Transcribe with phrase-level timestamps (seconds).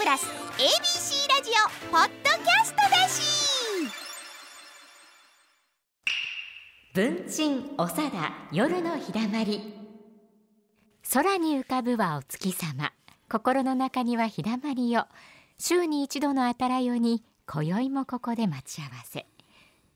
[0.00, 3.20] プラス ABC ラジオポッドキャストだし。
[6.94, 9.74] 文鎮おさだ夜のひだまり。
[11.12, 12.94] 空に浮かぶはお月様。
[13.28, 15.06] 心の中にはひだまりよ。
[15.58, 19.26] 週に一度のあたらよに今宵もここで待ち合わせ。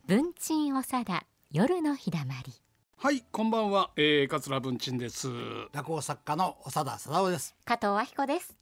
[0.07, 2.53] 文鎮おさだ夜のひだまり。
[2.99, 5.29] はい、こんばんは、えー、桂文鎮です。
[5.73, 7.55] 落語作家の長田貞夫です。
[7.65, 8.55] 加藤明子です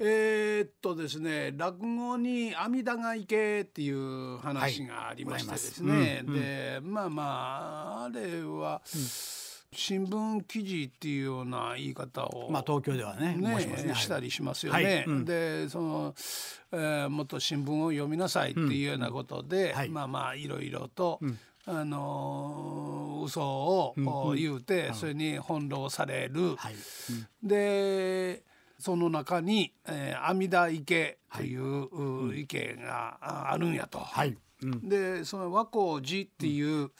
[0.00, 5.92] えー、っとですね、落語に阿弥陀が行けっていう話がありましてですね。
[5.92, 6.18] はい。
[6.20, 6.34] うん。
[6.34, 7.22] で、まあま
[8.02, 8.80] あ、あれは、
[9.72, 12.50] 新聞記事っていうような言い方を。
[12.50, 13.94] まあ東京ではね、ねね。
[13.94, 14.84] したりしますよはい。
[14.84, 15.04] ね。
[15.06, 15.24] うん。
[15.24, 16.14] でその、
[16.72, 19.88] えーもっと新聞を読みなさいっていうようなことで、はい。
[19.88, 21.20] まあまあいろいろと、
[21.66, 26.56] あのー嘘をこう言うて、それに翻弄される。
[26.56, 26.74] はい。
[27.42, 28.42] で
[28.78, 33.98] その中に、えー、阿弥陀池という、う池がああるんやと。
[33.98, 34.36] はい。
[34.62, 34.88] うん。
[34.88, 36.90] でその和光寺っていう、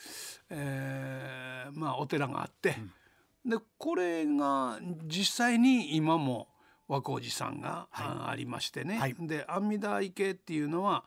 [0.50, 2.76] えーまあ、お寺があって、
[3.44, 6.48] でこれが実際に今も
[6.88, 9.14] 和光寺さんが、あありましてね、はい。
[9.18, 11.04] で阿弥陀池っていうのは、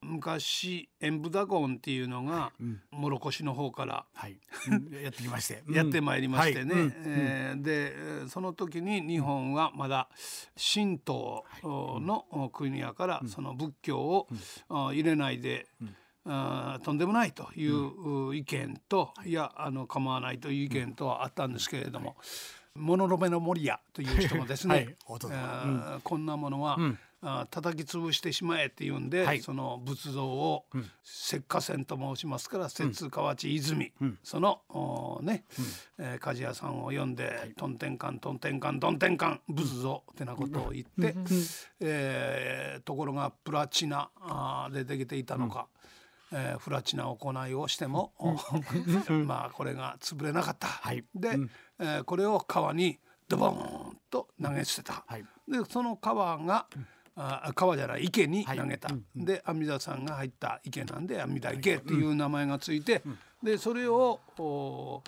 [0.00, 2.52] 昔演武ダゴンっていうのが、
[2.92, 4.38] 諸越の方からはい。
[4.70, 5.62] う んやってきまして。
[5.70, 6.82] やってまいりましてね、はい。
[6.82, 6.92] うん。
[7.06, 10.08] えーでえーその時に日本はまだ
[10.56, 14.28] 神道の国やからその仏教を
[14.68, 15.66] あ入れないで、
[16.24, 19.32] あーとんでもないという意見と、い。
[19.32, 22.16] やあの構わないという意見とはあったんですけれども。
[22.74, 24.96] モノロメの森屋という人もですね、 はい。
[25.06, 26.00] お父さん。
[26.04, 26.78] こんなものは、
[27.50, 29.40] 叩き潰してしまえっていうんで、はい。
[29.40, 30.64] その仏像を
[31.04, 35.44] 石化船と申しますから摂河内泉、そのおーね、
[35.98, 41.16] えー鍛冶屋さんを呼んで、トンテンカントンテンカントンテンカン仏像ってなことを言って、
[41.80, 44.10] えーところがプラチナ
[44.72, 45.66] でできていたのか。
[46.30, 48.12] えーフラチナ行いをしても
[49.24, 51.02] まあこれが潰れなかった、はい。
[51.14, 51.38] で、
[51.78, 52.98] えーこれを川に
[53.28, 55.24] ドボーンと投げ捨てた、はい。
[55.48, 56.66] でその川が、
[57.18, 63.02] あ川じゃない池に投げた、で阿弥陀さんが入った池なんで阿弥陀池っていう名前がついて、
[63.42, 65.02] でそれをお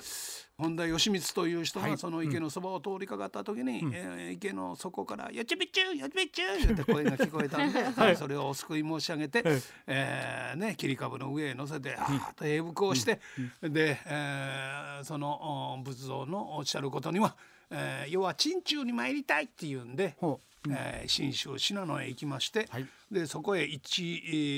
[0.59, 7.81] 本田義満という人がその池のそばを通りかかった時に、えー池の底から「よちびっちゅうよちびっちゅう」って声が聞こえたんで、
[8.16, 9.42] それをお救い申し上げて、
[9.87, 13.21] えーね、切り株の上へ乗せてはーっと平伏をして、
[13.62, 17.37] で、えーそのお仏像のおっしゃることには、
[17.70, 22.86] えー要は鎮中に参りたいっていうんで、ほえー信州信濃へ行きまして、はい。
[23.10, 24.03] でそこへ一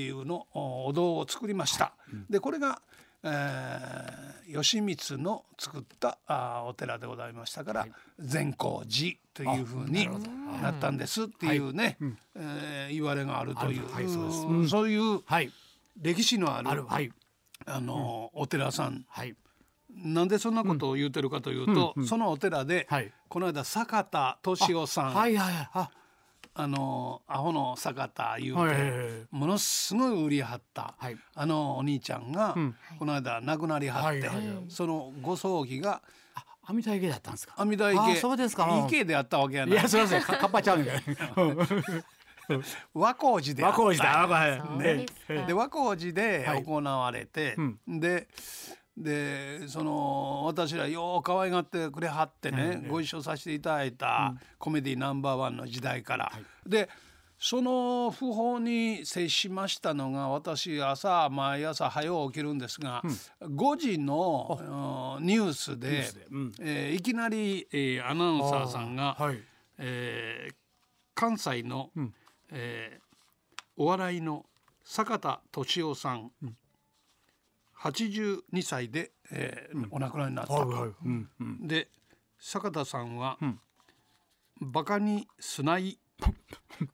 [0.08, 1.92] 湯のおお堂を作りました。
[2.30, 2.80] でこれが、
[3.22, 7.86] えー義満の作ったあーお寺でございましたから、
[8.18, 10.08] 善光寺というふうに
[10.60, 11.96] なったんですっていうね、
[12.34, 15.50] えー言われがあるという、はいそうそういうはい。
[16.00, 16.84] 歴史のあるある。
[16.86, 17.12] はい。
[17.64, 19.36] あのお寺さんはい。
[19.94, 23.12] なんでそんなことを言うてるかというと、そのお寺で、はい。
[23.28, 25.68] この間坂田敏夫さん、はいはいはい。
[25.74, 25.90] あ、
[26.54, 31.16] あのアホの坂田言うて、はいはいはいものすごい売りはった、はい。
[31.34, 32.74] あのお兄ちゃんが、ん。
[32.98, 34.64] この間亡くなりはって、はいはいはい。
[34.68, 36.02] そのご葬儀が
[36.34, 37.54] あ阿弥陀池だったんですか？
[37.56, 38.66] 阿弥陀池あそうですか。
[38.66, 38.86] うん。
[38.86, 39.74] 池であったわけやない。
[39.74, 40.22] いやすみません。
[40.22, 40.84] かかっぱちゃうん。
[40.84, 40.92] で。
[42.92, 44.66] 和光寺で和光寺だ。
[44.76, 44.94] ね。
[44.94, 45.46] ですか。
[45.46, 46.64] で和光寺ではい。
[46.64, 48.26] 行われて、で
[49.02, 56.32] でその私らよう可愛がってくれはってね、ご一緒させていただいたコメディナンバーワンの時代から。
[56.66, 56.88] で
[57.44, 63.02] その訃報に接しましたのが私朝毎朝早う起きるんですが、
[63.40, 66.26] 5時のうんニュースでスで。
[66.30, 66.52] うん。
[66.60, 69.42] えーいきなり、えーアナウンサーさんが、はい。
[69.78, 70.54] えー
[71.14, 71.90] 関西の、
[72.52, 73.02] えー
[73.76, 74.46] お笑いの
[74.84, 76.30] 坂田敏夫さん、
[77.82, 80.90] 82歳で、えーお亡くなりになったと、はいはい。
[81.04, 81.66] うんうん。
[81.68, 81.88] で
[82.38, 83.38] 坂田さんは、
[84.60, 85.98] バカにすない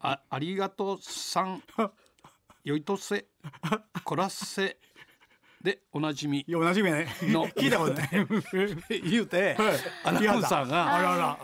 [0.01, 1.63] あありがとうさん
[2.65, 3.27] よいとせ
[4.05, 4.79] こらせ
[5.63, 7.09] でおなじみいや同じみやね。
[7.23, 8.09] の 聞いたことない。
[9.11, 9.57] 言うて、
[10.05, 11.37] アナウンサーが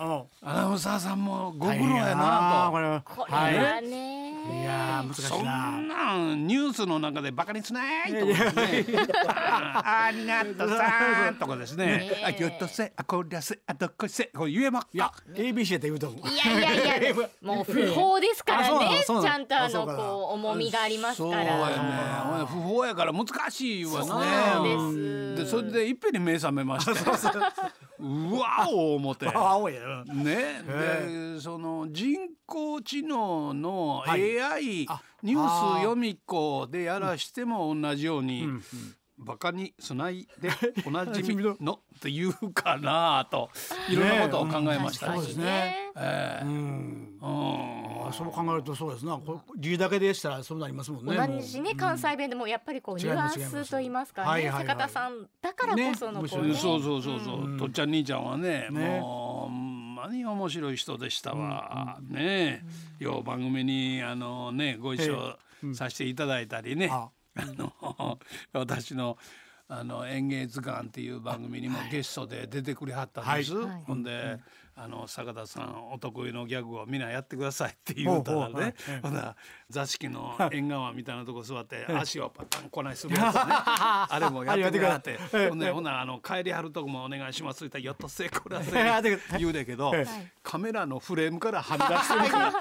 [0.43, 3.01] アナウンサーさんもご苦労やなとこれは。
[3.03, 3.41] これは
[3.75, 4.63] はね、い。
[4.63, 6.35] いやー難しそんいな。
[6.37, 8.97] ニュースの中でバカにしないとかですね。
[9.27, 16.09] あありがとうさんとかですねあぎょっとせあこりゃせあどこせこう言えばいや ABC って言うと。
[16.29, 22.45] いやいやいやもう 不法ですからねちゃんとあのこう重みがありますそうやからね。
[22.47, 25.35] 不法やから難しいわそうね。
[25.35, 25.45] です。
[25.45, 26.93] でそれでいっぺんに目覚めまして。
[28.01, 29.27] うわお思って。
[30.13, 32.17] ね、でその人
[32.47, 34.41] 工知能のはい。
[34.41, 38.63] AI あニュース読みっこでやらしても同じように、うん
[39.17, 40.51] バカにすないで
[40.85, 41.53] おなじみの
[41.97, 43.49] って言うかなと
[43.89, 45.13] いろんなことを考えました。
[45.13, 45.93] ねそうですね。
[45.97, 46.45] ええ。
[46.45, 47.19] うん
[48.15, 51.17] そう考えるとそうですなこれ字だけでしたらそうなりますもんね。
[51.17, 57.59] 同じね関西弁でもやっぱりこうニュアンスと言いますかね坂田さんだからこそのねこうねそうそうそうそう、うん。
[57.59, 59.01] とっちゃん兄ちゃんはねね。
[59.01, 62.65] もうほんまに面白い人でしたわ、ね。
[62.99, 65.37] よう番組にあのねご一緒
[65.75, 67.11] させていただいたりね、あ。
[67.37, 68.19] あの
[68.53, 69.19] 私の
[69.67, 73.55] あの演芸図鑑っていう番組にもゲストで出てくれはったんです。
[73.55, 73.67] はい。
[73.67, 73.83] はい。
[73.87, 74.39] ほんで、
[74.77, 79.37] あの坂田さんお得意のギャグをみんなやってくださいって言うたらね、ほんなら
[79.71, 83.41] 座敷の縁側みたいなとこ座って足をパタンこないするやつね。
[83.47, 85.17] あれもやってくれはって、
[85.49, 88.73] ほんでほんならあの帰りはるとこもお願いしますって言ったらよっとせこらせ
[89.39, 90.07] 言うだけどはい、
[90.43, 92.53] カメラのフレームからはみ出してるから。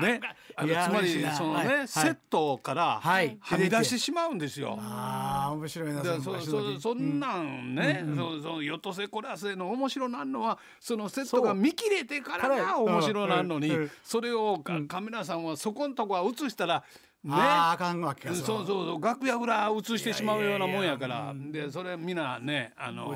[0.00, 0.20] ね、
[0.56, 1.88] あのつまりそのね、はい。
[1.88, 3.22] セットからは
[3.58, 4.78] み出してしまうんですよ。
[4.80, 13.76] あー面白いなでそそそんなんね、そそよっとせこらせの面白なんのはそのセットが見切れてからが面白なんのに、うん。
[13.82, 13.90] うん。
[14.02, 16.84] それをかカメラさんはそこんとこは映したらね
[17.26, 18.66] あーあかんわけかそうそう。
[18.66, 21.32] そう楽屋裏映してしまうようなもんやから。
[21.34, 23.14] でそれみんなねあの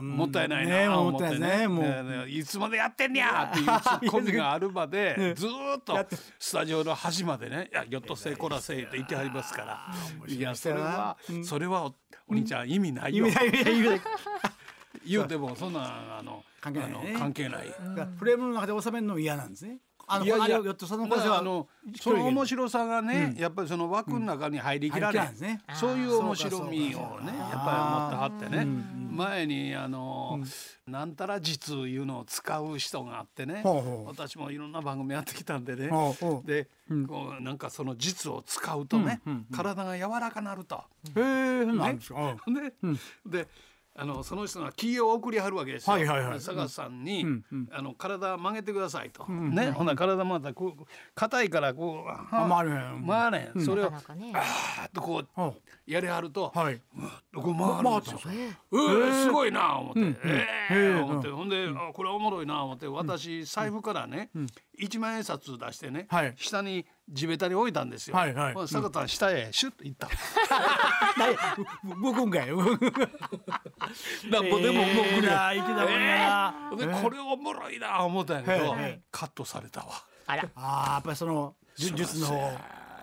[0.00, 6.06] もったいないねなもったいないねいつまでやってんねやっていうツッコミがあるまで ずーっと
[6.38, 9.86] スタジオの端までね「いやよっとせこらせ」って言ってはりますから。
[10.26, 11.94] いやそれはそれはお
[12.28, 13.26] お兄ちゃん意味ないよ。
[13.26, 14.00] 意味ない意味ない意味ない。
[15.06, 15.82] 言うてもそんなん
[16.18, 17.14] あの関係ないね。
[17.18, 17.66] 関係ない。
[18.18, 19.78] フレームの中で収めるのも嫌なんですね
[20.08, 21.66] あのいやいやそのあの
[22.00, 25.62] その面白さがね、やっぱりその枠の中に入りきられ、入りきらんね。
[25.74, 28.66] そういう面白みをねやっぱり持ってはってね、
[29.10, 30.40] 前にあの、
[30.86, 33.62] なんたら実いうのを使う人があってね、
[34.06, 35.90] 私もいろんな番組やってきたんでね、
[36.44, 36.68] で、
[37.08, 39.20] こうなんかその実を使うとね、
[39.52, 40.84] 体が柔らかなると。
[41.16, 42.36] へえなんですか。
[42.46, 42.54] うん。
[42.54, 42.72] で、
[43.26, 43.48] で
[43.98, 45.94] あのその人が企業を送りはるわけですよ。
[45.94, 46.34] はいはいはい。
[46.34, 50.84] 佐賀さんに、んあの体曲げてくださいと、ね、ほんなら体またこう
[51.14, 53.06] 硬いからこうはあ回るへん。
[53.06, 54.32] 回れん、それをなかなかね。
[54.34, 55.54] あーっとこうほ
[55.86, 56.80] やりはると、うはい
[57.34, 58.20] こう回るんですよ。
[58.72, 59.24] うー。
[59.24, 62.86] すごいな思って、ええ思って、ほんで、あこれおもろいな思って。
[62.86, 64.30] 私財布からね、
[64.76, 66.34] 一万円札出してね、はい。
[66.36, 68.16] 下に地べたに置いたんですよ。
[68.16, 68.54] はいはい。
[68.54, 70.08] ほんで坂田さん下へシュッと行った。
[72.00, 72.48] 僕んかい。
[74.30, 76.76] なんぼでももうな粋なもんやな。
[76.76, 79.86] でこれおもろいな思ったんやけど、はいカットされたわ。
[80.26, 80.48] あら。
[80.56, 82.58] あーやっぱりその術術の方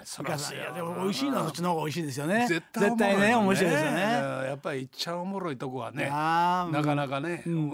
[0.05, 2.47] そらそうやいやでも美味しいのはそっちの方が美味しいですよね。
[2.47, 3.35] 絶対おもろいね。
[3.35, 4.01] 面白いですよね。
[4.01, 7.71] やっぱりいっちゃんおもろいとこはねなかなかね、うん。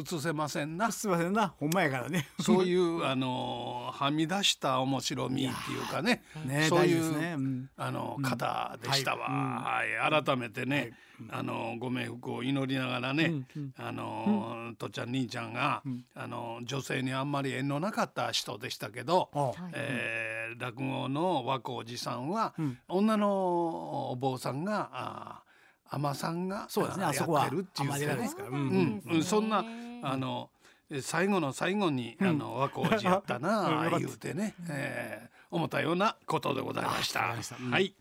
[0.00, 0.90] 映せませんな。
[0.92, 1.54] すいませんな。
[1.58, 2.28] ほんまやからね。
[2.40, 9.16] そういうあのはみ出した面白みっていうかね、ねそういう、あの方でした。
[9.16, 9.28] わ。
[9.28, 10.92] はい、改めてね、
[11.30, 13.32] あのご冥福を祈りながらね、
[13.76, 15.82] あの、とっちゃん兄ちゃんが、
[16.14, 22.54] あの女性にあんまり縁のなかった人でしたけど、あえー落語の和光寺さんは、
[22.88, 25.42] 女のお坊さんがあ
[25.90, 27.04] 海さんがそうですね。
[27.04, 28.48] ああそこはやってるっていうですから。
[28.48, 29.02] ううんん。
[29.04, 29.64] うん、そんな
[30.02, 30.50] あの
[30.90, 37.20] え最後の最後に、あの和光寺やったな 言うてね、えー思ったようなことでございました。
[37.20, 37.94] はい。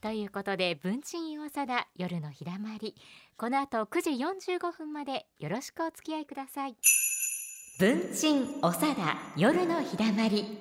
[0.00, 2.94] ということで文鎮大貞夜のひだまり。
[3.36, 6.76] この後9時45分までよろしくお付き合いください。
[7.78, 10.58] 文鎮大貞夜のひだまり